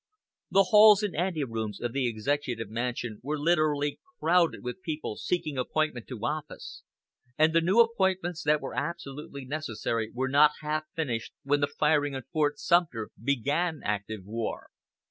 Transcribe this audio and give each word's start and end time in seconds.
The 0.49 0.63
halls 0.71 1.03
and 1.03 1.15
ante 1.15 1.43
rooms 1.43 1.79
of 1.79 1.93
the 1.93 2.07
Executive 2.09 2.71
Mansion 2.71 3.19
were 3.21 3.37
literally 3.37 3.99
crowded 4.19 4.63
with 4.63 4.81
people 4.81 5.15
seeking 5.15 5.59
appointment 5.59 6.07
to 6.07 6.25
office; 6.25 6.81
and 7.37 7.53
the 7.53 7.61
new 7.61 7.79
appointments 7.81 8.41
that 8.41 8.61
were 8.61 8.73
absolutely 8.73 9.45
necessary 9.45 10.09
were 10.11 10.27
not 10.29 10.53
half 10.61 10.85
finished 10.95 11.33
when 11.43 11.61
the 11.61 11.67
firing 11.67 12.15
on 12.15 12.23
Fort 12.33 12.57
Sumter 12.57 13.11
began 13.21 13.81
active 13.85 14.25
war. 14.25 14.69